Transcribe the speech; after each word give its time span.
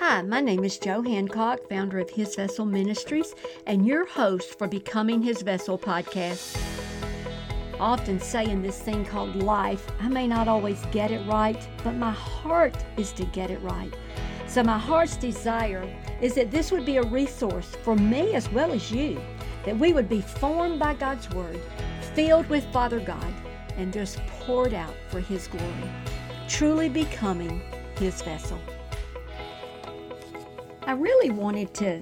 Hi, 0.00 0.22
my 0.22 0.40
name 0.40 0.62
is 0.62 0.78
Joe 0.78 1.02
Hancock, 1.02 1.68
founder 1.68 1.98
of 1.98 2.08
His 2.08 2.36
Vessel 2.36 2.64
Ministries, 2.64 3.34
and 3.66 3.84
your 3.84 4.06
host 4.06 4.56
for 4.56 4.68
Becoming 4.68 5.20
His 5.22 5.42
Vessel 5.42 5.76
podcast. 5.76 6.56
Often 7.80 8.20
say 8.20 8.48
in 8.48 8.62
this 8.62 8.80
thing 8.80 9.04
called 9.04 9.34
life, 9.42 9.90
I 9.98 10.06
may 10.06 10.28
not 10.28 10.46
always 10.46 10.80
get 10.92 11.10
it 11.10 11.26
right, 11.26 11.58
but 11.82 11.96
my 11.96 12.12
heart 12.12 12.76
is 12.96 13.10
to 13.14 13.24
get 13.24 13.50
it 13.50 13.60
right. 13.60 13.92
So, 14.46 14.62
my 14.62 14.78
heart's 14.78 15.16
desire 15.16 15.82
is 16.20 16.36
that 16.36 16.52
this 16.52 16.70
would 16.70 16.86
be 16.86 16.98
a 16.98 17.02
resource 17.02 17.74
for 17.82 17.96
me 17.96 18.36
as 18.36 18.48
well 18.52 18.70
as 18.70 18.92
you, 18.92 19.20
that 19.64 19.76
we 19.76 19.92
would 19.92 20.08
be 20.08 20.20
formed 20.20 20.78
by 20.78 20.94
God's 20.94 21.28
Word, 21.30 21.60
filled 22.14 22.48
with 22.48 22.72
Father 22.72 23.00
God, 23.00 23.34
and 23.76 23.92
just 23.92 24.18
poured 24.28 24.74
out 24.74 24.94
for 25.08 25.18
His 25.18 25.48
glory, 25.48 25.90
truly 26.46 26.88
becoming 26.88 27.60
His 27.96 28.22
vessel. 28.22 28.60
I 30.88 30.92
really 30.92 31.28
wanted 31.28 31.74
to 31.74 32.00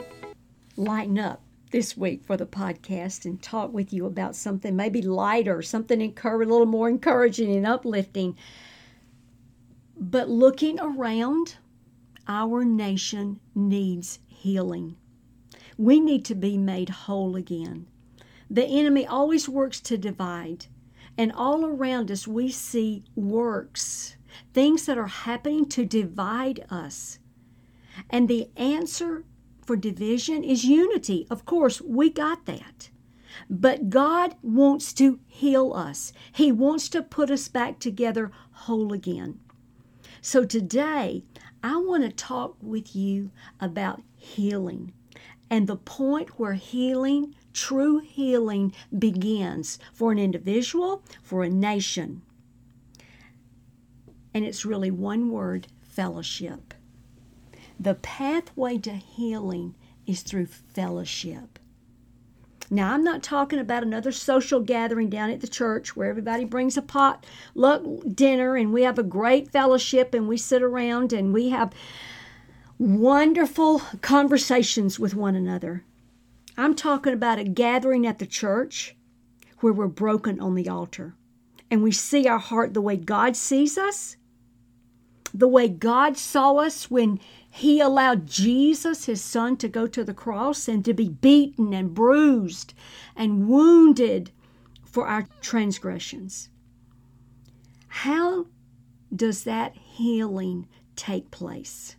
lighten 0.77 1.19
up 1.19 1.43
this 1.73 1.97
week 1.97 2.23
for 2.25 2.37
the 2.37 2.47
podcast 2.47 3.25
and 3.25 3.43
talk 3.43 3.73
with 3.73 3.93
you 3.93 4.07
about 4.07 4.37
something 4.37 4.77
maybe 4.77 5.03
lighter, 5.03 5.61
something 5.61 6.01
encourage, 6.01 6.47
a 6.47 6.53
little 6.53 6.67
more 6.67 6.89
encouraging 6.89 7.53
and 7.57 7.67
uplifting. 7.67 8.37
But 9.99 10.29
looking 10.29 10.79
around, 10.79 11.57
our 12.29 12.65
nation 12.65 13.41
needs 13.57 14.21
healing. 14.29 14.95
We 15.77 15.99
need 15.99 16.25
to 16.27 16.37
be 16.37 16.57
made 16.57 16.91
whole 16.91 17.35
again. 17.35 17.89
The 18.49 18.67
enemy 18.67 19.05
always 19.05 19.49
works 19.49 19.81
to 19.81 19.99
divide, 19.99 20.67
and 21.19 21.33
all 21.33 21.65
around 21.65 22.13
us 22.13 22.29
we 22.29 22.53
see 22.53 23.03
works, 23.17 24.17
things 24.55 24.87
that 24.87 24.97
are 24.97 25.09
happening 25.09 25.69
to 25.71 25.85
divide 25.85 26.65
us. 26.71 27.19
And 28.11 28.29
the 28.29 28.51
answer 28.57 29.25
for 29.65 29.77
division 29.77 30.45
is 30.45 30.65
unity. 30.65 31.27
Of 31.31 31.45
course, 31.45 31.81
we 31.81 32.11
got 32.11 32.47
that. 32.47 32.91
But 33.51 33.91
God 33.91 34.37
wants 34.43 34.93
to 34.95 35.21
heal 35.27 35.73
us, 35.75 36.13
He 36.33 36.51
wants 36.51 36.89
to 36.91 37.03
put 37.03 37.31
us 37.31 37.49
back 37.49 37.79
together 37.79 38.31
whole 38.53 38.93
again. 38.93 39.41
So 40.21 40.45
today, 40.45 41.25
I 41.63 41.77
want 41.77 42.05
to 42.05 42.11
talk 42.11 42.57
with 42.61 42.97
you 42.97 43.31
about 43.61 44.03
healing 44.17 44.93
and 45.51 45.67
the 45.67 45.77
point 45.77 46.39
where 46.39 46.55
healing, 46.55 47.35
true 47.53 47.99
healing, 47.99 48.73
begins 48.97 49.79
for 49.93 50.11
an 50.13 50.19
individual, 50.19 51.05
for 51.23 51.45
a 51.45 51.49
nation. 51.49 52.23
And 54.35 54.45
it's 54.45 54.65
really 54.65 54.91
one 54.91 55.31
word 55.31 55.69
fellowship. 55.83 56.66
The 57.79 57.95
pathway 57.95 58.79
to 58.79 58.93
healing 58.93 59.75
is 60.07 60.23
through 60.23 60.47
fellowship. 60.47 61.59
Now, 62.71 62.93
I'm 62.93 63.05
not 63.05 63.23
talking 63.23 63.61
about 63.61 63.85
another 63.85 64.11
social 64.11 64.61
gathering 64.61 65.09
down 65.09 65.31
at 65.31 65.41
the 65.41 65.47
church 65.47 65.95
where 65.95 66.09
everybody 66.09 66.45
brings 66.45 66.77
a 66.77 66.83
pot 66.83 67.25
luck 67.55 67.83
dinner 68.13 68.57
and 68.57 68.73
we 68.73 68.83
have 68.83 68.99
a 68.99 69.05
great 69.05 69.53
fellowship 69.53 70.15
and 70.15 70.27
we 70.27 70.37
sit 70.37 70.63
around 70.63 71.13
and 71.13 71.33
we 71.33 71.51
have 71.51 71.73
wonderful 72.79 73.81
conversations 74.01 74.99
with 74.99 75.15
one 75.15 75.37
another. 75.37 75.85
I'm 76.57 76.75
talking 76.75 77.13
about 77.13 77.39
a 77.39 77.45
gathering 77.45 78.07
at 78.07 78.19
the 78.19 78.27
church 78.27 78.97
where 79.61 79.73
we're 79.73 79.87
broken 79.87 80.41
on 80.41 80.55
the 80.55 80.69
altar 80.69 81.15
and 81.71 81.83
we 81.83 81.93
see 81.93 82.27
our 82.27 82.39
heart 82.39 82.75
the 82.75 82.81
way 82.81 82.97
God 82.97 83.37
sees 83.37 83.79
us, 83.79 84.17
the 85.33 85.49
way 85.49 85.69
God 85.69 86.17
saw 86.17 86.57
us 86.57 86.91
when 86.91 87.21
he 87.57 87.81
allowed 87.81 88.27
Jesus, 88.27 89.07
his 89.07 89.25
son, 89.25 89.57
to 89.57 89.67
go 89.67 89.87
to 89.87 90.05
the 90.05 90.13
cross 90.13 90.69
and 90.69 90.85
to 90.85 90.93
be 90.93 91.09
beaten 91.09 91.73
and 91.73 91.95
bruised 91.95 92.75
and 93.17 93.49
wounded 93.49 94.31
for 94.85 95.09
our 95.09 95.27
transgressions. 95.41 96.51
How 97.89 98.49
does 99.15 99.45
that 99.45 99.75
healing 99.75 100.69
take 100.97 101.31
place? 101.31 101.97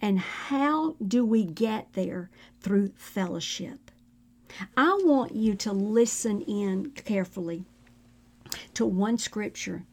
And 0.00 0.18
how 0.18 0.96
do 1.06 1.22
we 1.22 1.44
get 1.44 1.92
there 1.92 2.30
through 2.60 2.92
fellowship? 2.96 3.90
I 4.74 4.98
want 5.04 5.36
you 5.36 5.54
to 5.56 5.72
listen 5.72 6.40
in 6.40 6.92
carefully 6.92 7.66
to 8.72 8.86
one 8.86 9.18
scripture 9.18 9.84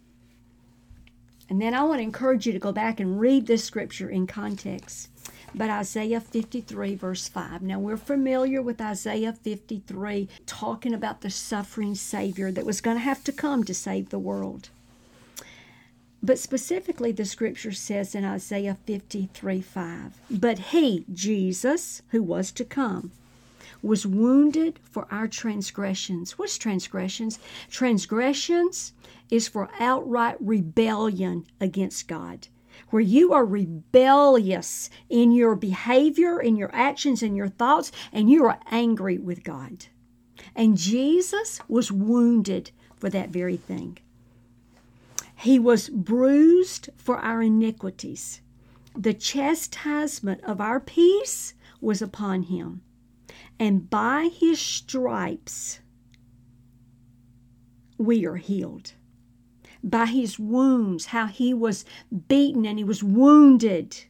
and 1.49 1.59
then 1.61 1.73
I 1.73 1.83
want 1.83 1.99
to 1.99 2.03
encourage 2.03 2.45
you 2.45 2.53
to 2.53 2.59
go 2.59 2.71
back 2.71 2.99
and 2.99 3.19
read 3.19 3.47
this 3.47 3.63
scripture 3.63 4.09
in 4.09 4.27
context. 4.27 5.09
But 5.55 5.71
Isaiah 5.71 6.21
53, 6.21 6.93
verse 6.93 7.27
5. 7.27 7.63
Now, 7.63 7.79
we're 7.79 7.97
familiar 7.97 8.61
with 8.61 8.79
Isaiah 8.79 9.33
53, 9.33 10.29
talking 10.45 10.93
about 10.93 11.21
the 11.21 11.31
suffering 11.31 11.95
Savior 11.95 12.51
that 12.51 12.67
was 12.67 12.81
going 12.81 12.97
to 12.97 13.03
have 13.03 13.23
to 13.23 13.31
come 13.31 13.63
to 13.63 13.73
save 13.73 14.09
the 14.09 14.19
world. 14.19 14.69
But 16.21 16.37
specifically, 16.37 17.11
the 17.11 17.25
scripture 17.25 17.71
says 17.71 18.13
in 18.13 18.25
Isaiah 18.25 18.77
53 18.85 19.61
5, 19.61 20.13
But 20.29 20.59
he, 20.59 21.05
Jesus, 21.11 22.03
who 22.09 22.21
was 22.21 22.51
to 22.51 22.65
come, 22.65 23.11
was 23.81 24.05
wounded 24.05 24.79
for 24.83 25.07
our 25.11 25.27
transgressions. 25.27 26.37
What's 26.37 26.57
transgressions? 26.57 27.39
Transgressions 27.69 28.93
is 29.29 29.47
for 29.47 29.69
outright 29.79 30.37
rebellion 30.39 31.45
against 31.59 32.07
God. 32.07 32.47
Where 32.89 33.01
you 33.01 33.33
are 33.33 33.45
rebellious 33.45 34.89
in 35.09 35.31
your 35.31 35.55
behavior, 35.55 36.39
in 36.39 36.55
your 36.55 36.73
actions, 36.73 37.21
in 37.21 37.35
your 37.35 37.49
thoughts, 37.49 37.91
and 38.11 38.29
you 38.29 38.45
are 38.45 38.59
angry 38.71 39.17
with 39.17 39.43
God. 39.43 39.85
And 40.55 40.77
Jesus 40.77 41.59
was 41.67 41.91
wounded 41.91 42.71
for 42.95 43.09
that 43.09 43.29
very 43.29 43.57
thing. 43.57 43.97
He 45.35 45.59
was 45.59 45.89
bruised 45.89 46.89
for 46.97 47.17
our 47.17 47.41
iniquities. 47.41 48.41
The 48.95 49.13
chastisement 49.13 50.43
of 50.43 50.59
our 50.59 50.79
peace 50.79 51.53
was 51.79 52.01
upon 52.01 52.43
him 52.43 52.81
and 53.59 53.89
by 53.89 54.29
his 54.33 54.59
stripes 54.59 55.81
we 57.97 58.25
are 58.25 58.37
healed. 58.37 58.93
By 59.83 60.05
his 60.05 60.39
wounds, 60.39 61.07
how 61.07 61.27
he 61.27 61.53
was 61.53 61.83
beaten 62.27 62.65
and 62.65 62.77
he 62.77 62.83
was 62.83 63.03
wounded. 63.03 64.05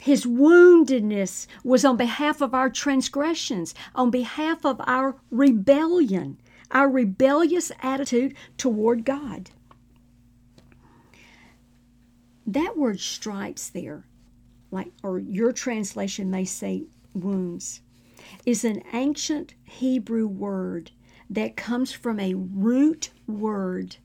His 0.00 0.26
woundedness 0.26 1.46
was 1.64 1.84
on 1.84 1.96
behalf 1.96 2.40
of 2.40 2.54
our 2.54 2.68
transgressions, 2.68 3.74
on 3.94 4.10
behalf 4.10 4.64
of 4.66 4.80
our 4.86 5.16
rebellion, 5.30 6.38
our 6.70 6.88
rebellious 6.88 7.72
attitude 7.80 8.34
toward 8.58 9.04
God. 9.04 9.50
That 12.46 12.76
word 12.76 13.00
stripes 13.00 13.70
there, 13.70 14.04
like 14.70 14.92
or 15.02 15.18
your 15.18 15.52
translation 15.52 16.30
may 16.30 16.44
say 16.44 16.84
wounds 17.14 17.80
is 18.44 18.64
an 18.64 18.82
ancient 18.92 19.54
Hebrew 19.64 20.26
word 20.26 20.90
that 21.28 21.56
comes 21.56 21.92
from 21.92 22.20
a 22.20 22.34
root 22.34 23.10
word 23.26 23.96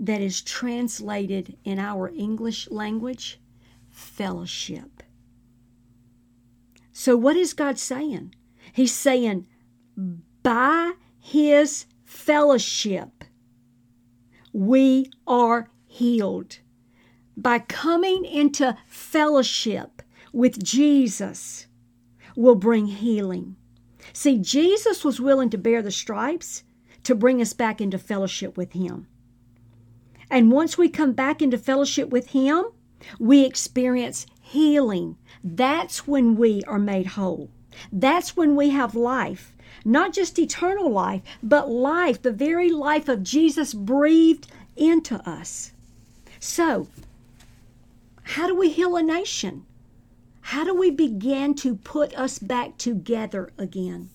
that 0.00 0.20
is 0.20 0.42
translated 0.42 1.56
in 1.64 1.78
our 1.78 2.10
English 2.16 2.70
language 2.70 3.40
fellowship. 3.88 5.02
So, 6.92 7.16
what 7.16 7.36
is 7.36 7.52
God 7.52 7.78
saying? 7.78 8.34
He's 8.72 8.94
saying, 8.94 9.46
by 10.42 10.92
His 11.18 11.86
fellowship, 12.04 13.24
we 14.52 15.10
are 15.26 15.70
healed. 15.86 16.58
By 17.36 17.60
coming 17.60 18.24
into 18.24 18.76
fellowship 18.86 20.02
with 20.32 20.62
Jesus, 20.62 21.66
will 22.36 22.54
bring 22.54 22.86
healing. 22.86 23.56
See, 24.12 24.38
Jesus 24.38 25.04
was 25.04 25.20
willing 25.20 25.50
to 25.50 25.58
bear 25.58 25.82
the 25.82 25.90
stripes 25.90 26.64
to 27.04 27.14
bring 27.14 27.40
us 27.40 27.52
back 27.52 27.80
into 27.80 27.98
fellowship 27.98 28.56
with 28.56 28.72
Him. 28.72 29.06
And 30.30 30.50
once 30.50 30.78
we 30.78 30.88
come 30.88 31.12
back 31.12 31.42
into 31.42 31.58
fellowship 31.58 32.10
with 32.10 32.28
Him, 32.28 32.64
we 33.18 33.44
experience 33.44 34.26
healing. 34.40 35.16
That's 35.42 36.06
when 36.06 36.36
we 36.36 36.62
are 36.64 36.78
made 36.78 37.08
whole. 37.08 37.50
That's 37.90 38.36
when 38.36 38.54
we 38.56 38.70
have 38.70 38.94
life. 38.94 39.52
Not 39.84 40.12
just 40.12 40.38
eternal 40.38 40.90
life, 40.90 41.22
but 41.42 41.70
life, 41.70 42.22
the 42.22 42.32
very 42.32 42.70
life 42.70 43.08
of 43.08 43.22
Jesus 43.22 43.74
breathed 43.74 44.46
into 44.76 45.16
us. 45.28 45.72
So, 46.38 46.88
how 48.22 48.46
do 48.46 48.54
we 48.54 48.70
heal 48.70 48.96
a 48.96 49.02
nation? 49.02 49.66
How 50.42 50.64
do 50.64 50.74
we 50.74 50.90
begin 50.90 51.54
to 51.56 51.76
put 51.76 52.14
us 52.14 52.38
back 52.38 52.78
together 52.78 53.52
again? 53.58 54.10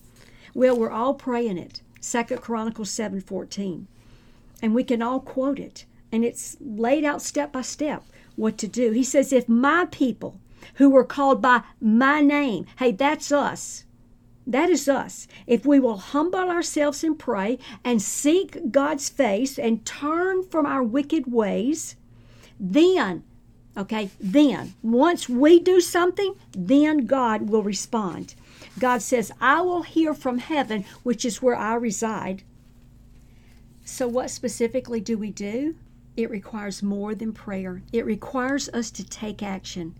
Well, 0.54 0.76
we're 0.76 0.90
all 0.90 1.14
praying 1.14 1.58
it. 1.58 1.82
Second 2.00 2.40
Chronicles 2.40 2.90
7:14. 2.90 3.86
And 4.62 4.74
we 4.74 4.84
can 4.84 5.02
all 5.02 5.20
quote 5.20 5.58
it. 5.58 5.84
And 6.10 6.24
it's 6.24 6.56
laid 6.60 7.04
out 7.04 7.22
step 7.22 7.52
by 7.52 7.62
step 7.62 8.04
what 8.36 8.56
to 8.58 8.68
do. 8.68 8.92
He 8.92 9.04
says, 9.04 9.32
If 9.32 9.48
my 9.48 9.86
people 9.86 10.40
who 10.74 10.90
were 10.90 11.04
called 11.04 11.42
by 11.42 11.62
my 11.80 12.20
name. 12.20 12.66
Hey, 12.78 12.92
that's 12.92 13.32
us. 13.32 13.84
That 14.46 14.70
is 14.70 14.88
us. 14.88 15.28
If 15.46 15.66
we 15.66 15.78
will 15.78 15.98
humble 15.98 16.48
ourselves 16.48 17.04
and 17.04 17.18
pray 17.18 17.58
and 17.84 18.00
seek 18.00 18.70
God's 18.70 19.08
face 19.08 19.58
and 19.58 19.84
turn 19.84 20.42
from 20.44 20.64
our 20.64 20.82
wicked 20.82 21.30
ways, 21.30 21.96
then, 22.58 23.24
okay, 23.78 24.10
then, 24.20 24.74
once 24.82 25.28
we 25.28 25.60
do 25.60 25.80
something, 25.80 26.34
then 26.52 27.06
God 27.06 27.48
will 27.48 27.62
respond. 27.62 28.34
God 28.78 29.02
says, 29.02 29.32
I 29.40 29.60
will 29.60 29.82
hear 29.82 30.14
from 30.14 30.38
heaven, 30.38 30.84
which 31.02 31.24
is 31.24 31.40
where 31.40 31.56
I 31.56 31.74
reside. 31.74 32.42
So, 33.84 34.06
what 34.06 34.30
specifically 34.30 35.00
do 35.00 35.16
we 35.16 35.30
do? 35.30 35.76
It 36.16 36.30
requires 36.30 36.82
more 36.82 37.14
than 37.14 37.32
prayer, 37.32 37.82
it 37.92 38.04
requires 38.04 38.68
us 38.70 38.90
to 38.92 39.08
take 39.08 39.42
action. 39.42 39.94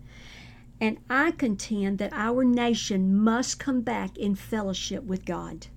And 0.81 0.97
I 1.09 1.31
contend 1.31 1.97
that 1.97 2.13
our 2.13 2.43
nation 2.43 3.17
must 3.17 3.59
come 3.59 3.81
back 3.81 4.17
in 4.17 4.35
fellowship 4.35 5.03
with 5.03 5.25
God. 5.25 5.67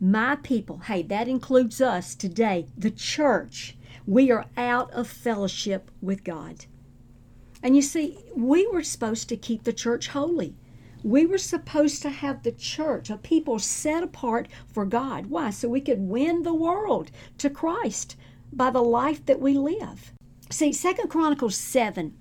My 0.00 0.36
people, 0.36 0.78
hey, 0.78 1.02
that 1.02 1.26
includes 1.26 1.80
us 1.80 2.14
today, 2.14 2.66
the 2.76 2.90
church. 2.90 3.76
We 4.06 4.30
are 4.30 4.46
out 4.56 4.92
of 4.92 5.08
fellowship 5.08 5.90
with 6.00 6.22
God. 6.24 6.66
And 7.62 7.74
you 7.74 7.82
see, 7.82 8.18
we 8.34 8.66
were 8.66 8.82
supposed 8.82 9.28
to 9.28 9.36
keep 9.36 9.64
the 9.64 9.72
church 9.72 10.08
holy. 10.08 10.54
We 11.02 11.26
were 11.26 11.38
supposed 11.38 12.02
to 12.02 12.10
have 12.10 12.42
the 12.42 12.52
church, 12.52 13.10
a 13.10 13.16
people 13.16 13.58
set 13.58 14.02
apart 14.02 14.48
for 14.66 14.84
God. 14.84 15.26
Why? 15.26 15.50
So 15.50 15.68
we 15.68 15.80
could 15.80 16.00
win 16.00 16.42
the 16.42 16.54
world 16.54 17.10
to 17.38 17.50
Christ 17.50 18.16
by 18.52 18.70
the 18.70 18.82
life 18.82 19.24
that 19.26 19.40
we 19.40 19.54
live. 19.54 20.12
See, 20.50 20.72
Second 20.72 21.08
Chronicles 21.08 21.56
7 21.56 22.14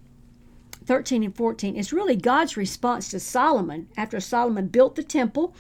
13 0.86 1.24
and 1.24 1.36
14 1.36 1.76
is 1.76 1.92
really 1.92 2.16
God's 2.16 2.56
response 2.56 3.10
to 3.10 3.20
Solomon 3.20 3.90
after 3.98 4.22
Solomon 4.22 4.68
built 4.68 4.96
the 4.96 5.04
temple. 5.04 5.54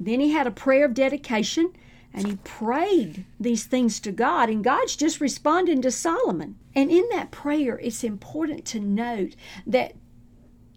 Then 0.00 0.18
he 0.18 0.32
had 0.32 0.48
a 0.48 0.50
prayer 0.50 0.84
of 0.84 0.94
dedication 0.94 1.72
and 2.14 2.26
he 2.26 2.36
prayed 2.44 3.24
these 3.40 3.64
things 3.64 4.00
to 4.00 4.12
God, 4.12 4.50
and 4.50 4.62
God's 4.62 4.96
just 4.96 5.20
responding 5.20 5.82
to 5.82 5.90
Solomon. 5.90 6.58
And 6.74 6.90
in 6.90 7.08
that 7.10 7.30
prayer, 7.30 7.78
it's 7.78 8.04
important 8.04 8.64
to 8.66 8.80
note 8.80 9.34
that 9.66 9.94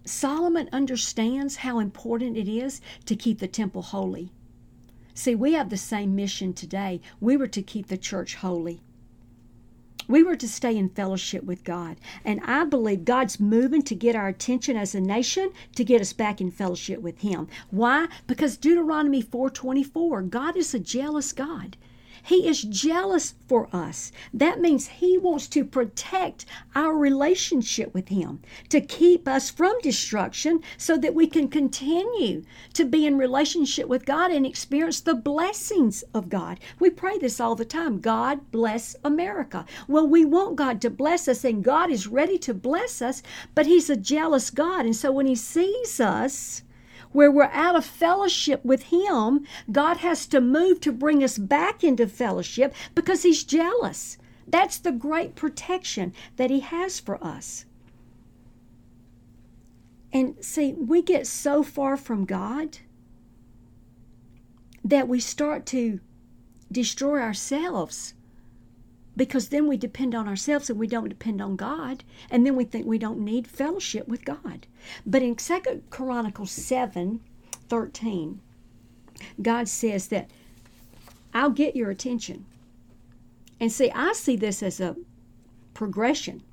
Solomon 0.05 0.69
understands 0.71 1.57
how 1.57 1.79
important 1.79 2.37
it 2.37 2.47
is 2.47 2.79
to 3.05 3.15
keep 3.15 3.39
the 3.39 3.47
temple 3.47 3.81
holy. 3.81 4.31
See, 5.13 5.33
we 5.33 5.53
have 5.53 5.69
the 5.69 5.77
same 5.77 6.15
mission 6.15 6.53
today. 6.53 7.01
We 7.19 7.37
were 7.37 7.47
to 7.47 7.61
keep 7.61 7.87
the 7.87 7.97
church 7.97 8.35
holy. 8.35 8.81
We 10.07 10.23
were 10.23 10.35
to 10.35 10.47
stay 10.47 10.77
in 10.77 10.89
fellowship 10.89 11.43
with 11.43 11.63
God. 11.63 11.97
And 12.23 12.39
I 12.41 12.65
believe 12.65 13.05
God's 13.05 13.39
moving 13.39 13.81
to 13.83 13.95
get 13.95 14.15
our 14.15 14.27
attention 14.27 14.77
as 14.77 14.93
a 14.93 14.99
nation 14.99 15.51
to 15.75 15.83
get 15.83 16.01
us 16.01 16.13
back 16.13 16.39
in 16.39 16.51
fellowship 16.51 17.01
with 17.01 17.19
him. 17.19 17.47
Why? 17.71 18.07
Because 18.27 18.57
Deuteronomy 18.57 19.21
4:24, 19.21 20.21
God 20.29 20.57
is 20.57 20.73
a 20.73 20.79
jealous 20.79 21.31
God. 21.31 21.77
He 22.25 22.47
is 22.47 22.63
jealous 22.63 23.35
for 23.47 23.69
us. 23.71 24.11
That 24.33 24.59
means 24.59 24.87
He 24.87 25.15
wants 25.15 25.47
to 25.49 25.63
protect 25.63 26.45
our 26.73 26.97
relationship 26.97 27.93
with 27.93 28.09
Him, 28.09 28.41
to 28.69 28.81
keep 28.81 29.27
us 29.27 29.51
from 29.51 29.77
destruction 29.83 30.61
so 30.75 30.97
that 30.97 31.13
we 31.13 31.27
can 31.27 31.47
continue 31.47 32.41
to 32.73 32.83
be 32.83 33.05
in 33.05 33.19
relationship 33.19 33.87
with 33.87 34.07
God 34.07 34.31
and 34.31 34.43
experience 34.43 35.01
the 35.01 35.13
blessings 35.13 36.03
of 36.15 36.27
God. 36.29 36.59
We 36.79 36.89
pray 36.89 37.19
this 37.19 37.39
all 37.39 37.53
the 37.53 37.63
time 37.63 37.99
God 37.99 38.49
bless 38.49 38.95
America. 39.03 39.63
Well, 39.87 40.07
we 40.07 40.25
want 40.25 40.55
God 40.55 40.81
to 40.81 40.89
bless 40.89 41.27
us, 41.27 41.43
and 41.43 41.63
God 41.63 41.91
is 41.91 42.07
ready 42.07 42.39
to 42.39 42.55
bless 42.55 43.03
us, 43.03 43.21
but 43.53 43.67
He's 43.67 43.87
a 43.87 43.95
jealous 43.95 44.49
God. 44.49 44.85
And 44.85 44.95
so 44.95 45.11
when 45.11 45.27
He 45.27 45.35
sees 45.35 45.99
us, 45.99 46.63
where 47.15 47.31
we're 47.31 47.43
out 47.53 47.77
of 47.77 47.85
fellowship 47.85 48.63
with 48.65 48.83
Him, 48.83 49.45
God 49.71 49.97
has 49.97 50.27
to 50.27 50.41
move 50.41 50.81
to 50.81 50.91
bring 50.91 51.23
us 51.23 51.37
back 51.37 51.83
into 51.83 52.07
fellowship 52.07 52.75
because 52.93 53.23
He's 53.23 53.45
jealous. 53.45 54.17
That's 54.45 54.77
the 54.77 54.91
great 54.91 55.35
protection 55.35 56.13
that 56.35 56.49
He 56.49 56.59
has 56.59 56.99
for 56.99 57.23
us. 57.23 57.65
And 60.11 60.35
see, 60.43 60.73
we 60.73 61.01
get 61.01 61.25
so 61.25 61.63
far 61.63 61.95
from 61.95 62.25
God 62.25 62.79
that 64.83 65.07
we 65.07 65.19
start 65.19 65.65
to 65.67 66.01
destroy 66.71 67.19
ourselves 67.19 68.13
because 69.15 69.49
then 69.49 69.67
we 69.67 69.77
depend 69.77 70.13
on 70.13 70.27
ourselves 70.27 70.69
and 70.69 70.79
we 70.79 70.87
don't 70.87 71.09
depend 71.09 71.41
on 71.41 71.55
God. 71.55 72.03
And 72.29 72.45
then 72.45 72.55
we 72.55 72.65
think 72.65 72.85
we 72.85 72.97
don't 72.97 73.19
need 73.19 73.47
fellowship 73.47 74.07
with 74.07 74.25
God. 74.25 74.67
But 75.05 75.21
in 75.21 75.37
Second 75.37 75.83
Chronicles 75.89 76.51
7 76.51 77.21
13, 77.67 78.41
God 79.41 79.67
says 79.67 80.07
that 80.09 80.29
I'll 81.33 81.49
get 81.49 81.75
your 81.75 81.89
attention. 81.89 82.45
And 83.59 83.71
see, 83.71 83.89
I 83.91 84.13
see 84.13 84.35
this 84.35 84.61
as 84.61 84.79
a 84.79 84.95
progression. 85.73 86.43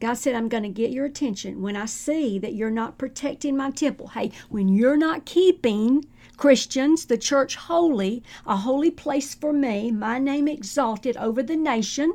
God 0.00 0.14
said, 0.14 0.34
I'm 0.34 0.48
going 0.48 0.62
to 0.62 0.70
get 0.70 0.90
your 0.90 1.04
attention 1.04 1.60
when 1.60 1.76
I 1.76 1.84
see 1.84 2.38
that 2.38 2.54
you're 2.54 2.70
not 2.70 2.96
protecting 2.96 3.56
my 3.56 3.70
temple. 3.70 4.08
Hey, 4.08 4.32
when 4.48 4.68
you're 4.68 4.96
not 4.96 5.26
keeping 5.26 6.06
Christians, 6.40 7.04
the 7.04 7.18
church 7.18 7.54
holy, 7.54 8.22
a 8.46 8.56
holy 8.56 8.90
place 8.90 9.34
for 9.34 9.52
me, 9.52 9.90
my 9.90 10.18
name 10.18 10.48
exalted 10.48 11.14
over 11.18 11.42
the 11.42 11.54
nation, 11.54 12.14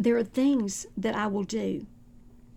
there 0.00 0.16
are 0.16 0.24
things 0.24 0.84
that 0.96 1.14
I 1.14 1.28
will 1.28 1.44
do. 1.44 1.86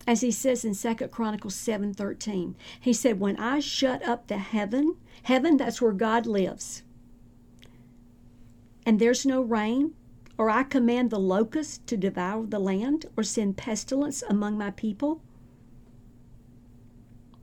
As 0.08 0.22
he 0.22 0.32
says 0.32 0.66
in 0.66 0.74
Second 0.74 1.12
Chronicles 1.12 1.54
7:13, 1.54 2.56
he 2.82 2.92
said, 2.92 3.20
"When 3.20 3.38
I 3.38 3.60
shut 3.60 4.02
up 4.02 4.26
the 4.26 4.40
heaven, 4.40 4.96
heaven 5.22 5.58
that's 5.58 5.80
where 5.80 5.94
God 5.94 6.26
lives, 6.26 6.82
and 8.84 8.98
there's 8.98 9.28
no 9.28 9.44
rain, 9.44 9.94
or 10.40 10.50
I 10.50 10.64
command 10.64 11.12
the 11.12 11.20
locust 11.20 11.86
to 11.86 11.98
devour 11.98 12.48
the 12.48 12.58
land, 12.58 13.06
or 13.16 13.22
send 13.22 13.58
pestilence 13.58 14.24
among 14.28 14.58
my 14.58 14.72
people." 14.72 15.22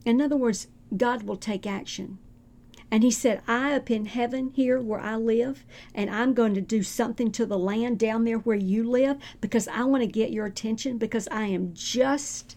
In 0.03 0.19
other 0.19 0.35
words, 0.35 0.67
God 0.95 1.23
will 1.23 1.37
take 1.37 1.65
action. 1.65 2.17
And 2.91 3.01
he 3.03 3.09
said, 3.09 3.41
I 3.47 3.73
up 3.73 3.89
in 3.89 4.05
heaven 4.05 4.51
here 4.53 4.79
where 4.79 4.99
I 4.99 5.15
live, 5.15 5.65
and 5.95 6.11
I'm 6.11 6.35
going 6.35 6.53
to 6.53 6.61
do 6.61 6.83
something 6.83 7.31
to 7.31 7.45
the 7.45 7.57
land 7.57 7.97
down 7.97 8.23
there 8.23 8.37
where 8.37 8.55
you 8.55 8.83
live 8.83 9.17
because 9.41 9.67
I 9.67 9.83
want 9.85 10.03
to 10.03 10.07
get 10.07 10.31
your 10.31 10.45
attention 10.45 10.99
because 10.99 11.27
I 11.29 11.45
am 11.47 11.73
just 11.73 12.55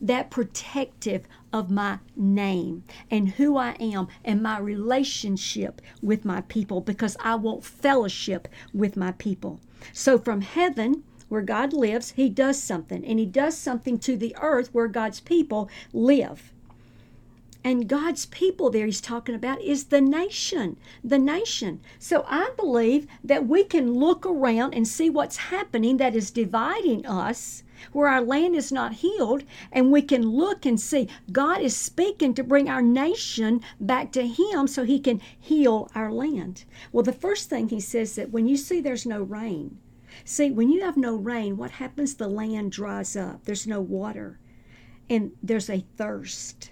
that 0.00 0.30
protective 0.30 1.26
of 1.52 1.70
my 1.70 2.00
name 2.16 2.82
and 3.10 3.30
who 3.30 3.56
I 3.56 3.76
am 3.78 4.08
and 4.24 4.42
my 4.42 4.58
relationship 4.58 5.80
with 6.02 6.24
my 6.24 6.40
people 6.42 6.80
because 6.80 7.16
I 7.20 7.36
want 7.36 7.64
fellowship 7.64 8.48
with 8.74 8.96
my 8.96 9.12
people. 9.12 9.60
So 9.92 10.18
from 10.18 10.40
heaven, 10.40 11.04
where 11.28 11.42
God 11.42 11.72
lives, 11.72 12.12
He 12.12 12.28
does 12.28 12.60
something, 12.60 13.04
and 13.04 13.18
He 13.18 13.26
does 13.26 13.56
something 13.56 13.98
to 14.00 14.16
the 14.16 14.36
earth 14.40 14.70
where 14.72 14.88
God's 14.88 15.20
people 15.20 15.68
live. 15.92 16.52
And 17.66 17.88
God's 17.88 18.26
people 18.26 18.70
there 18.70 18.86
he's 18.86 19.00
talking 19.00 19.34
about 19.34 19.60
is 19.60 19.86
the 19.86 20.00
nation, 20.00 20.76
the 21.02 21.18
nation. 21.18 21.80
So 21.98 22.24
I 22.28 22.52
believe 22.56 23.08
that 23.24 23.48
we 23.48 23.64
can 23.64 23.94
look 23.94 24.24
around 24.24 24.72
and 24.72 24.86
see 24.86 25.10
what's 25.10 25.48
happening 25.50 25.96
that 25.96 26.14
is 26.14 26.30
dividing 26.30 27.04
us, 27.06 27.64
where 27.90 28.06
our 28.06 28.20
land 28.20 28.54
is 28.54 28.70
not 28.70 28.92
healed, 28.92 29.42
and 29.72 29.90
we 29.90 30.00
can 30.00 30.22
look 30.22 30.64
and 30.64 30.80
see 30.80 31.08
God 31.32 31.60
is 31.60 31.76
speaking 31.76 32.34
to 32.34 32.44
bring 32.44 32.68
our 32.68 32.80
nation 32.80 33.62
back 33.80 34.12
to 34.12 34.28
Him 34.28 34.68
so 34.68 34.84
He 34.84 35.00
can 35.00 35.20
heal 35.36 35.90
our 35.92 36.12
land. 36.12 36.66
Well, 36.92 37.02
the 37.02 37.12
first 37.12 37.50
thing 37.50 37.68
He 37.68 37.80
says 37.80 38.14
that 38.14 38.30
when 38.30 38.46
you 38.46 38.56
see 38.56 38.80
there's 38.80 39.06
no 39.06 39.22
rain, 39.22 39.76
see, 40.24 40.52
when 40.52 40.70
you 40.70 40.82
have 40.82 40.96
no 40.96 41.16
rain, 41.16 41.56
what 41.56 41.72
happens? 41.72 42.14
The 42.14 42.28
land 42.28 42.70
dries 42.70 43.16
up, 43.16 43.44
there's 43.44 43.66
no 43.66 43.80
water, 43.80 44.38
and 45.10 45.32
there's 45.42 45.68
a 45.68 45.84
thirst. 45.96 46.70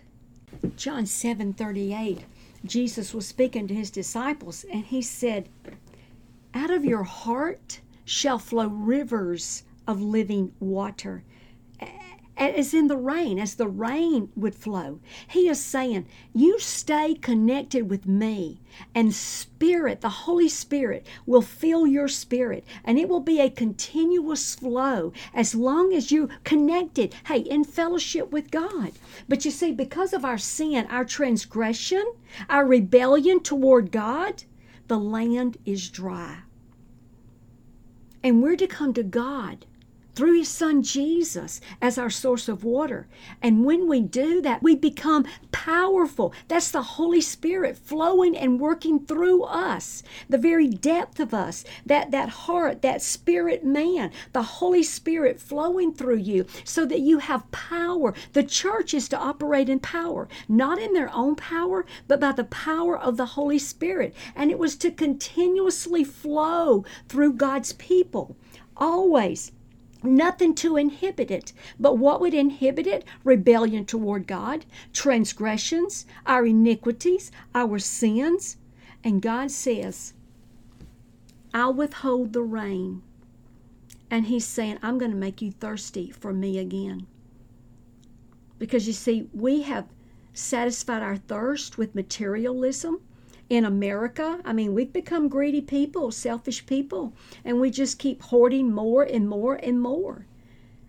John 0.76 1.06
7 1.06 1.54
38, 1.54 2.20
Jesus 2.64 3.12
was 3.14 3.26
speaking 3.26 3.66
to 3.68 3.75
his 3.75 3.90
disciples, 3.90 4.64
and 4.73 4.84
he 4.84 5.02
said, 5.02 5.49
Out 6.54 6.70
of 6.70 6.84
your 6.84 7.02
heart 7.02 7.80
shall 8.04 8.38
flow 8.38 8.68
rivers 8.68 9.64
of 9.87 10.00
living 10.00 10.52
water 10.61 11.25
as 12.37 12.75
in 12.75 12.88
the 12.88 12.97
rain, 12.97 13.38
as 13.38 13.55
the 13.55 13.69
rain 13.69 14.31
would 14.35 14.55
flow. 14.55 15.00
He 15.29 15.49
is 15.49 15.61
saying, 15.62 16.07
You 16.33 16.59
stay 16.59 17.14
connected 17.14 17.88
with 17.88 18.07
me, 18.07 18.61
and 18.95 19.14
Spirit, 19.14 20.00
the 20.00 20.09
Holy 20.09 20.49
Spirit, 20.49 21.07
will 21.26 21.43
fill 21.43 21.87
your 21.87 22.09
spirit, 22.09 22.64
and 22.85 22.99
it 22.99 23.09
will 23.09 23.21
be 23.21 23.41
a 23.41 23.50
continuous 23.50 24.55
flow 24.55 25.12
as 25.33 25.55
long 25.55 25.93
as 25.93 26.11
you 26.11 26.29
connected, 26.43 27.14
hey, 27.26 27.38
in 27.38 27.64
fellowship 27.64 28.33
with 28.33 28.50
God. 28.50 28.93
But 29.29 29.45
you 29.45 29.50
see, 29.50 29.73
because 29.73 30.12
of 30.12 30.25
our 30.25 30.38
sin, 30.38 30.87
our 30.91 31.05
transgression, 31.05 32.05
our 32.49 32.67
rebellion 32.67 33.41
toward 33.41 33.93
God, 33.93 34.43
the 34.88 34.99
land 34.99 35.57
is 35.64 35.88
dry. 35.88 36.38
And 38.23 38.43
we're 38.43 38.57
to 38.57 38.67
come 38.67 38.95
to 38.95 39.03
God 39.03 39.67
through 40.14 40.38
his 40.38 40.49
son 40.49 40.83
Jesus 40.83 41.61
as 41.80 41.99
our 41.99 42.11
source 42.11 42.49
of 42.49 42.64
water. 42.64 43.06
And 43.42 43.64
when 43.64 43.88
we 43.88 44.00
do 44.00 44.40
that, 44.42 44.62
we 44.62 44.76
become 44.76 45.26
powerful. 45.50 46.33
That's 46.49 46.71
the 46.71 46.83
Holy 46.83 47.21
Spirit 47.21 47.76
flowing 47.76 48.37
and 48.37 48.61
working 48.61 49.04
through 49.06 49.44
us, 49.44 50.02
the 50.28 50.38
very 50.38 50.68
depth 50.68 51.18
of 51.18 51.35
us, 51.35 51.64
that, 51.85 52.11
that 52.11 52.28
heart, 52.28 52.83
that 52.83 53.02
spirit 53.02 53.64
man, 53.64 54.12
the 54.33 54.42
Holy 54.42 54.83
Spirit 54.83 55.40
flowing 55.40 55.92
through 55.92 56.18
you 56.18 56.47
so 56.64 56.87
that 56.87 57.00
you 57.00 57.18
have 57.18 57.50
power. 57.50 58.14
The 58.33 58.44
church 58.44 58.94
is 58.94 59.09
to 59.09 59.18
operate 59.18 59.68
in 59.68 59.80
power, 59.80 60.28
not 60.49 60.78
in 60.78 60.92
their 60.92 61.12
own 61.12 61.35
power, 61.35 61.85
but 62.06 62.21
by 62.21 62.33
the 62.33 62.44
power 62.44 62.99
of 62.99 63.16
the 63.16 63.26
Holy 63.26 63.59
Spirit. 63.59 64.14
And 64.37 64.50
it 64.50 64.59
was 64.59 64.76
to 64.76 64.90
continuously 64.90 66.04
flow 66.04 66.85
through 67.09 67.35
God's 67.35 67.73
people. 67.73 68.37
Always 68.76 69.52
Nothing 70.04 70.54
to 70.56 70.76
inhibit 70.76 71.30
it. 71.30 71.52
But 71.80 71.96
what 71.96 72.20
would 72.20 72.34
inhibit 72.34 72.87
it? 72.87 73.04
Rebellion 73.25 73.87
toward 73.87 74.26
God, 74.26 74.66
transgressions, 74.92 76.04
our 76.26 76.44
iniquities, 76.44 77.32
our 77.54 77.78
sins. 77.78 78.58
And 79.02 79.23
God 79.23 79.50
says, 79.50 80.12
I'll 81.54 81.73
withhold 81.73 82.32
the 82.32 82.42
rain. 82.42 83.02
And 84.11 84.26
He's 84.26 84.46
saying, 84.46 84.78
I'm 84.82 84.99
going 84.99 85.11
to 85.11 85.16
make 85.16 85.40
you 85.40 85.52
thirsty 85.52 86.11
for 86.11 86.32
me 86.32 86.58
again. 86.58 87.06
Because 88.58 88.87
you 88.87 88.92
see, 88.92 89.28
we 89.32 89.62
have 89.62 89.88
satisfied 90.32 91.02
our 91.02 91.16
thirst 91.16 91.78
with 91.78 91.94
materialism 91.94 93.00
in 93.51 93.65
America. 93.65 94.41
I 94.45 94.53
mean, 94.53 94.75
we've 94.75 94.93
become 94.93 95.29
greedy 95.29 95.61
people, 95.61 96.11
selfish 96.11 96.67
people, 96.67 97.13
and 97.45 97.61
we 97.61 97.71
just 97.71 97.99
keep 97.99 98.23
hoarding 98.23 98.73
more 98.73 99.03
and 99.03 99.29
more 99.29 99.57
and 99.57 99.81
more. 99.81 100.27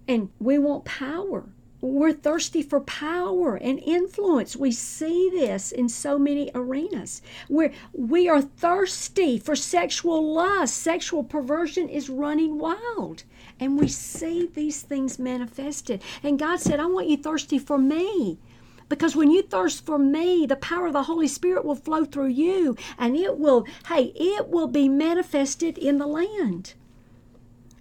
And 0.07 0.29
we 0.39 0.57
want 0.57 0.85
power. 0.85 1.45
We're 1.81 2.13
thirsty 2.13 2.63
for 2.63 2.79
power 2.79 3.57
and 3.57 3.79
influence. 3.79 4.55
We 4.55 4.71
see 4.71 5.29
this 5.29 5.71
in 5.71 5.87
so 5.87 6.17
many 6.17 6.49
arenas. 6.55 7.21
We're, 7.47 7.73
we 7.93 8.27
are 8.27 8.41
thirsty 8.41 9.37
for 9.37 9.55
sexual 9.55 10.33
lust. 10.33 10.77
Sexual 10.77 11.25
perversion 11.25 11.87
is 11.87 12.09
running 12.09 12.57
wild. 12.57 13.23
And 13.59 13.79
we 13.79 13.87
see 13.87 14.47
these 14.47 14.81
things 14.81 15.19
manifested. 15.19 16.01
And 16.23 16.39
God 16.39 16.59
said, 16.59 16.79
I 16.79 16.87
want 16.87 17.07
you 17.07 17.17
thirsty 17.17 17.59
for 17.59 17.77
me. 17.77 18.39
Because 18.87 19.15
when 19.15 19.31
you 19.31 19.41
thirst 19.41 19.85
for 19.85 19.97
me, 19.97 20.45
the 20.45 20.55
power 20.55 20.87
of 20.87 20.93
the 20.93 21.03
Holy 21.03 21.27
Spirit 21.27 21.65
will 21.65 21.75
flow 21.75 22.05
through 22.05 22.27
you 22.27 22.75
and 22.97 23.15
it 23.15 23.37
will, 23.39 23.65
hey, 23.87 24.13
it 24.15 24.49
will 24.49 24.67
be 24.67 24.87
manifested 24.87 25.77
in 25.77 25.97
the 25.97 26.07
land. 26.07 26.73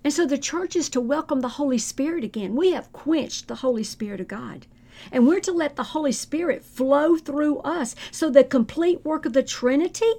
And 0.03 0.13
so 0.13 0.27
the 0.27 0.39
church 0.39 0.77
is 0.77 0.89
to 0.91 1.01
welcome 1.01 1.41
the 1.41 1.49
Holy 1.49 1.79
Spirit 1.79 2.25
again. 2.25 2.55
We 2.55 2.73
have 2.73 2.93
quenched 2.93 3.49
the 3.49 3.57
Holy 3.57 3.85
Spirit 3.85 4.21
of 4.21 4.29
God. 4.29 4.67
And 5.11 5.27
we're 5.27 5.41
to 5.41 5.53
let 5.53 5.77
the 5.77 5.83
Holy 5.83 6.13
Spirit 6.13 6.65
flow 6.65 7.17
through 7.17 7.59
us 7.59 7.95
so 8.11 8.31
the 8.31 8.45
complete 8.45 9.05
work 9.05 9.27
of 9.27 9.33
the 9.33 9.43
Trinity 9.43 10.13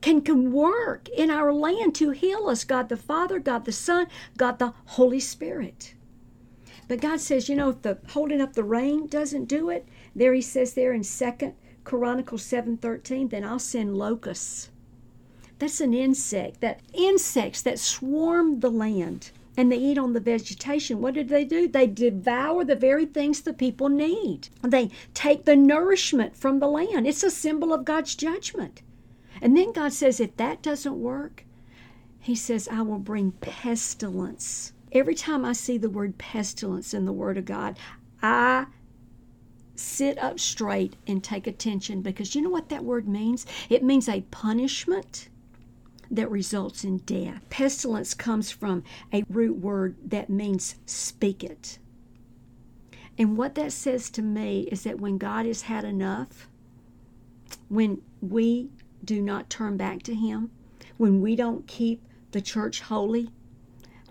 can, 0.00 0.20
can 0.20 0.52
work 0.52 1.08
in 1.08 1.30
our 1.30 1.52
land 1.52 1.94
to 1.96 2.10
heal 2.10 2.48
us 2.48 2.64
God 2.64 2.88
the 2.88 2.96
Father, 2.96 3.38
God 3.38 3.64
the 3.64 3.72
Son, 3.72 4.06
God 4.36 4.58
the 4.58 4.72
Holy 4.84 5.20
Spirit. 5.20 5.94
But 6.88 7.00
God 7.00 7.20
says, 7.20 7.48
you 7.48 7.56
know, 7.56 7.70
if 7.70 7.82
the 7.82 7.98
holding 8.10 8.40
up 8.40 8.52
the 8.52 8.64
rain 8.64 9.06
doesn't 9.06 9.46
do 9.46 9.70
it, 9.70 9.88
there 10.14 10.34
he 10.34 10.40
says 10.40 10.74
there 10.74 10.92
in 10.92 11.02
Second 11.02 11.54
Chronicles 11.84 12.42
7:13, 12.42 13.30
then 13.30 13.44
I'll 13.44 13.58
send 13.58 13.96
locusts. 13.96 14.70
That's 15.58 15.80
an 15.80 15.94
insect, 15.94 16.60
that 16.60 16.80
insects 16.92 17.62
that 17.62 17.78
swarm 17.78 18.60
the 18.60 18.70
land 18.70 19.30
and 19.56 19.72
they 19.72 19.78
eat 19.78 19.98
on 19.98 20.12
the 20.12 20.20
vegetation. 20.20 21.00
What 21.00 21.14
did 21.14 21.28
they 21.28 21.44
do? 21.44 21.66
They 21.66 21.86
devour 21.86 22.64
the 22.64 22.76
very 22.76 23.06
things 23.06 23.40
the 23.40 23.54
people 23.54 23.88
need. 23.88 24.48
They 24.62 24.90
take 25.14 25.44
the 25.44 25.56
nourishment 25.56 26.36
from 26.36 26.58
the 26.58 26.68
land. 26.68 27.06
It's 27.06 27.22
a 27.22 27.30
symbol 27.30 27.72
of 27.72 27.86
God's 27.86 28.14
judgment. 28.14 28.82
And 29.40 29.56
then 29.56 29.72
God 29.72 29.92
says, 29.92 30.20
if 30.20 30.36
that 30.36 30.62
doesn't 30.62 31.00
work, 31.00 31.44
He 32.20 32.34
says, 32.34 32.68
I 32.68 32.82
will 32.82 32.98
bring 32.98 33.32
pestilence 33.32 34.72
Every 34.96 35.14
time 35.14 35.44
I 35.44 35.52
see 35.52 35.76
the 35.76 35.90
word 35.90 36.16
pestilence 36.16 36.94
in 36.94 37.04
the 37.04 37.12
Word 37.12 37.36
of 37.36 37.44
God, 37.44 37.76
I 38.22 38.64
sit 39.74 40.16
up 40.16 40.40
straight 40.40 40.96
and 41.06 41.22
take 41.22 41.46
attention 41.46 42.00
because 42.00 42.34
you 42.34 42.40
know 42.40 42.48
what 42.48 42.70
that 42.70 42.82
word 42.82 43.06
means? 43.06 43.44
It 43.68 43.84
means 43.84 44.08
a 44.08 44.22
punishment 44.30 45.28
that 46.10 46.30
results 46.30 46.82
in 46.82 46.96
death. 46.98 47.44
Pestilence 47.50 48.14
comes 48.14 48.50
from 48.50 48.84
a 49.12 49.22
root 49.28 49.58
word 49.58 49.96
that 50.02 50.30
means 50.30 50.76
speak 50.86 51.44
it. 51.44 51.78
And 53.18 53.36
what 53.36 53.54
that 53.56 53.72
says 53.72 54.08
to 54.10 54.22
me 54.22 54.62
is 54.72 54.84
that 54.84 54.98
when 54.98 55.18
God 55.18 55.44
has 55.44 55.62
had 55.62 55.84
enough, 55.84 56.48
when 57.68 58.00
we 58.22 58.70
do 59.04 59.20
not 59.20 59.50
turn 59.50 59.76
back 59.76 60.02
to 60.04 60.14
Him, 60.14 60.50
when 60.96 61.20
we 61.20 61.36
don't 61.36 61.66
keep 61.66 62.02
the 62.30 62.40
church 62.40 62.80
holy, 62.80 63.28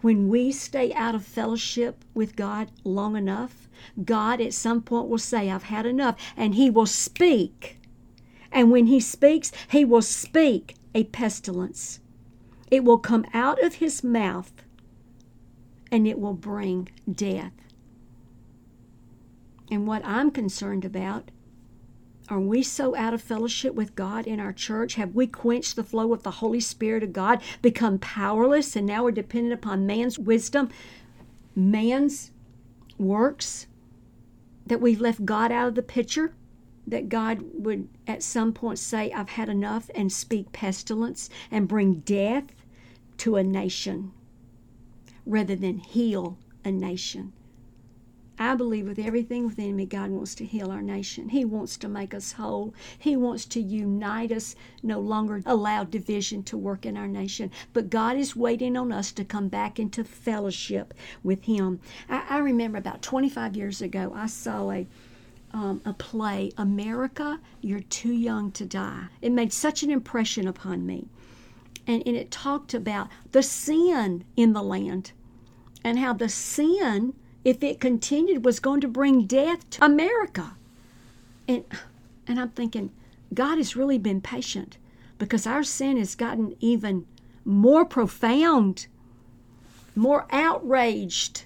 when 0.05 0.29
we 0.29 0.51
stay 0.51 0.93
out 0.93 1.15
of 1.15 1.25
fellowship 1.25 2.05
with 2.13 2.35
God 2.35 2.69
long 2.83 3.15
enough, 3.15 3.67
God 4.03 4.39
at 4.39 4.53
some 4.53 4.83
point 4.83 5.09
will 5.09 5.17
say, 5.17 5.49
I've 5.49 5.63
had 5.63 5.87
enough, 5.87 6.15
and 6.37 6.53
He 6.53 6.69
will 6.69 6.85
speak. 6.85 7.79
And 8.51 8.69
when 8.69 8.85
He 8.85 8.99
speaks, 8.99 9.51
He 9.67 9.83
will 9.83 10.03
speak 10.03 10.75
a 10.93 11.05
pestilence. 11.05 12.01
It 12.69 12.83
will 12.83 12.99
come 12.99 13.25
out 13.33 13.63
of 13.63 13.75
His 13.75 14.03
mouth 14.03 14.53
and 15.91 16.07
it 16.07 16.19
will 16.19 16.35
bring 16.35 16.89
death. 17.11 17.53
And 19.71 19.87
what 19.87 20.05
I'm 20.05 20.29
concerned 20.29 20.85
about 20.85 21.31
are 22.27 22.39
we 22.39 22.63
so 22.63 22.95
out 22.95 23.13
of 23.13 23.21
fellowship 23.21 23.75
with 23.75 23.95
God 23.95 24.25
in 24.25 24.39
our 24.39 24.53
church? 24.53 24.95
Have 24.95 25.13
we 25.13 25.27
quenched 25.27 25.75
the 25.75 25.83
flow 25.83 26.11
of 26.11 26.23
the 26.23 26.31
Holy 26.31 26.59
Spirit 26.59 27.03
of 27.03 27.13
God, 27.13 27.41
become 27.61 27.99
powerless, 27.99 28.75
and 28.75 28.87
now 28.87 29.03
we're 29.03 29.11
dependent 29.11 29.53
upon 29.53 29.85
man's 29.85 30.17
wisdom, 30.17 30.69
man's 31.55 32.31
works? 32.97 33.67
That 34.65 34.81
we've 34.81 35.01
left 35.01 35.25
God 35.25 35.51
out 35.51 35.67
of 35.67 35.75
the 35.75 35.83
picture? 35.83 36.33
That 36.87 37.09
God 37.09 37.43
would 37.53 37.87
at 38.07 38.23
some 38.23 38.53
point 38.53 38.79
say, 38.79 39.11
I've 39.11 39.29
had 39.29 39.49
enough, 39.49 39.91
and 39.93 40.11
speak 40.11 40.51
pestilence 40.51 41.29
and 41.51 41.67
bring 41.67 41.95
death 41.99 42.45
to 43.17 43.35
a 43.35 43.43
nation 43.43 44.11
rather 45.25 45.55
than 45.55 45.77
heal 45.77 46.39
a 46.63 46.71
nation? 46.71 47.33
I 48.37 48.55
believe 48.55 48.87
with 48.87 48.99
everything 48.99 49.45
within 49.45 49.75
me, 49.75 49.85
God 49.85 50.11
wants 50.11 50.35
to 50.35 50.45
heal 50.45 50.71
our 50.71 50.81
nation. 50.81 51.29
He 51.29 51.45
wants 51.45 51.77
to 51.77 51.87
make 51.87 52.13
us 52.13 52.33
whole. 52.33 52.73
He 52.97 53.15
wants 53.15 53.45
to 53.45 53.61
unite 53.61 54.31
us, 54.31 54.55
no 54.83 54.99
longer 54.99 55.41
allow 55.45 55.83
division 55.85 56.43
to 56.43 56.57
work 56.57 56.85
in 56.85 56.97
our 56.97 57.07
nation. 57.07 57.51
But 57.71 57.89
God 57.89 58.17
is 58.17 58.35
waiting 58.35 58.75
on 58.75 58.91
us 58.91 59.11
to 59.13 59.23
come 59.23 59.47
back 59.47 59.79
into 59.79 60.03
fellowship 60.03 60.93
with 61.23 61.45
Him. 61.45 61.79
I, 62.09 62.25
I 62.29 62.37
remember 62.39 62.77
about 62.77 63.01
25 63.01 63.55
years 63.55 63.81
ago, 63.81 64.11
I 64.15 64.27
saw 64.27 64.71
a 64.71 64.87
um, 65.53 65.81
a 65.85 65.93
play, 65.93 66.51
America, 66.57 67.39
You're 67.61 67.79
Too 67.79 68.11
Young 68.11 68.51
to 68.51 68.65
Die. 68.65 69.05
It 69.21 69.31
made 69.31 69.53
such 69.53 69.83
an 69.83 69.89
impression 69.89 70.49
upon 70.49 70.85
me. 70.85 71.07
And, 71.87 72.03
and 72.05 72.17
it 72.17 72.29
talked 72.29 72.73
about 72.73 73.07
the 73.31 73.41
sin 73.41 74.25
in 74.35 74.51
the 74.51 74.61
land 74.61 75.13
and 75.81 75.97
how 75.97 76.11
the 76.11 76.27
sin 76.27 77.13
if 77.45 77.63
it 77.63 77.79
continued, 77.79 78.43
was 78.43 78.59
going 78.59 78.81
to 78.81 78.87
bring 78.87 79.27
death 79.27 79.69
to 79.69 79.85
America. 79.85 80.57
And, 81.47 81.63
and 82.27 82.39
I'm 82.39 82.49
thinking, 82.49 82.91
God 83.33 83.59
has 83.59 83.75
really 83.75 83.99
been 83.99 84.19
patient 84.19 84.77
because 85.19 85.45
our 85.45 85.63
sin 85.63 85.97
has 85.97 86.15
gotten 86.15 86.55
even 86.59 87.05
more 87.45 87.85
profound, 87.85 88.87
more 89.95 90.25
outraged, 90.31 91.43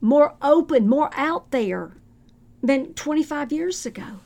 more 0.00 0.34
open, 0.40 0.88
more 0.88 1.10
out 1.12 1.50
there 1.50 1.92
than 2.62 2.94
25 2.94 3.52
years 3.52 3.84
ago. 3.84 4.20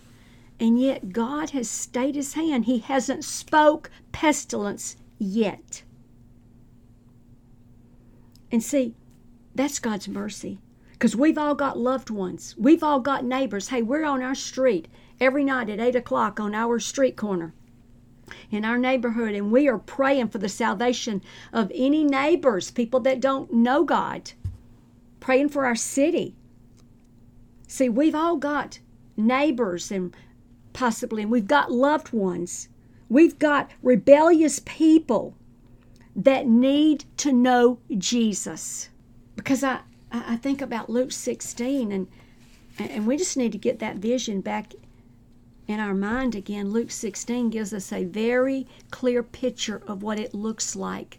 And 0.61 0.80
yet 0.80 1.12
God 1.12 1.50
has 1.50 1.68
stayed 1.68 2.14
his 2.14 2.35
hand. 2.35 2.64
He 2.66 2.78
hasn't 2.78 3.25
spoke 3.25 3.90
pestilence 4.12 4.97
yet. 5.18 5.83
And 8.52 8.62
see, 8.62 8.95
that's 9.54 9.80
God's 9.80 10.09
mercy. 10.09 10.61
Because 10.99 11.15
we've 11.15 11.38
all 11.38 11.55
got 11.55 11.79
loved 11.79 12.09
ones. 12.09 12.55
We've 12.57 12.83
all 12.83 13.00
got 13.00 13.25
neighbors. 13.25 13.69
Hey, 13.69 13.83
we're 13.83 14.05
on 14.05 14.23
our 14.23 14.35
street 14.35 14.88
every 15.21 15.45
night 15.45 15.69
at 15.69 15.81
8 15.81 15.97
o'clock 15.97 16.41
on 16.41 16.55
our 16.55 16.79
street 16.79 17.17
corner 17.17 17.53
in 18.50 18.65
our 18.65 18.79
neighborhood, 18.79 19.35
and 19.35 19.53
we 19.53 19.69
are 19.69 19.79
praying 19.79 20.29
for 20.29 20.38
the 20.38 20.49
salvation 20.49 21.23
of 21.53 21.71
any 21.75 22.05
neighbors, 22.05 22.71
people 22.71 23.00
that 23.00 23.21
don't 23.21 23.53
know 23.53 23.85
God, 23.85 24.33
praying 25.21 25.49
for 25.50 25.65
our 25.65 25.76
city. 25.76 26.35
See, 27.69 27.88
we've 27.88 28.15
all 28.15 28.37
got 28.37 28.81
neighbors 29.17 29.91
and 29.91 30.15
possibly, 30.73 31.23
and 31.23 31.31
we've 31.31 31.47
got 31.47 31.71
loved 31.71 32.12
ones. 32.12 32.69
We've 33.09 33.38
got 33.38 33.71
rebellious 33.83 34.61
people 34.65 35.37
that 36.15 36.47
need 36.47 37.05
to 37.19 37.33
know 37.33 37.79
Jesus. 37.97 38.88
Because 39.37 39.62
I, 39.62 39.81
I 40.27 40.37
think 40.37 40.63
about 40.63 40.91
Luke 40.91 41.13
16, 41.13 41.93
and, 41.93 42.09
and 42.79 43.07
we 43.07 43.17
just 43.17 43.37
need 43.37 43.53
to 43.53 43.59
get 43.59 43.79
that 43.81 43.97
vision 43.97 44.41
back 44.41 44.75
in 45.67 45.81
our 45.81 45.95
mind 45.95 46.35
again. 46.35 46.71
Luke 46.71 46.91
16 46.91 47.51
gives 47.51 47.75
us 47.75 47.93
a 47.93 48.05
very 48.05 48.67
clear 48.91 49.23
picture 49.23 49.83
of 49.87 50.03
what 50.03 50.19
it 50.19 50.35
looks 50.35 50.77
like 50.77 51.19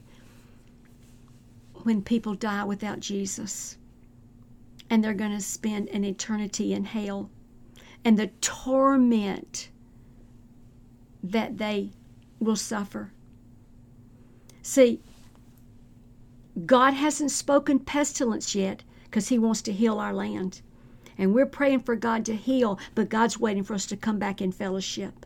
when 1.84 2.02
people 2.02 2.34
die 2.34 2.64
without 2.64 3.00
Jesus 3.00 3.78
and 4.90 5.04
they're 5.04 5.14
going 5.14 5.32
to 5.32 5.42
spend 5.42 5.90
an 5.90 6.04
eternity 6.04 6.74
in 6.74 6.86
hell 6.86 7.30
and 8.06 8.18
the 8.18 8.28
torment 8.42 9.70
that 11.24 11.58
they 11.58 11.92
will 12.40 12.56
suffer. 12.56 13.12
See, 14.62 15.02
God 16.66 16.94
hasn't 16.94 17.32
spoken 17.32 17.80
pestilence 17.80 18.56
yet 18.56 18.84
because 19.18 19.30
He 19.30 19.40
wants 19.40 19.64
to 19.64 19.74
heal 19.74 19.98
our 19.98 20.14
land. 20.14 20.62
And 21.18 21.34
we're 21.34 21.48
praying 21.48 21.80
for 21.80 21.96
God 21.96 22.24
to 22.26 22.36
heal, 22.36 22.78
but 22.94 23.10
God's 23.10 23.40
waiting 23.40 23.64
for 23.64 23.74
us 23.74 23.88
to 23.88 23.98
come 23.98 24.20
back 24.20 24.44
in 24.44 24.52
fellowship. 24.52 25.26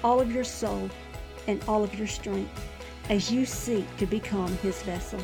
all 0.02 0.20
of 0.20 0.32
your 0.32 0.44
soul, 0.44 0.90
and 1.46 1.62
all 1.68 1.82
of 1.82 1.94
your 1.98 2.08
strength 2.08 2.68
as 3.10 3.30
you 3.30 3.44
seek 3.44 3.84
to 3.96 4.06
become 4.06 4.56
His 4.58 4.82
vessel. 4.82 5.20